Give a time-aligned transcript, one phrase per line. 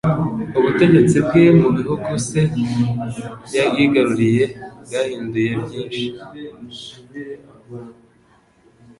[0.59, 2.41] ubutegetsi bwe mu bihugu se
[3.75, 4.43] yigaruriye
[4.85, 6.05] bwahinduye byinshi